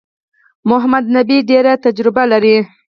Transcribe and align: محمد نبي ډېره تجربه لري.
محمد 0.69 1.05
نبي 1.15 1.37
ډېره 1.49 1.73
تجربه 1.85 2.23
لري. 2.31 2.57